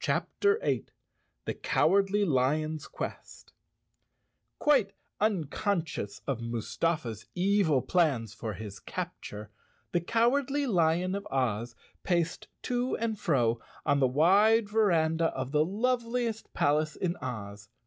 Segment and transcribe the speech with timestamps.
[0.00, 0.90] CHAPTER 8
[1.46, 3.54] The Cowardly Lion's Quest
[4.62, 9.48] Q UITE unconscious of Mustafa's evil plans for his capture,
[9.92, 15.64] the Cowardly Lion of Oz paced to and fro on the wide veranda of the
[15.64, 17.70] loveliest palace in Oz.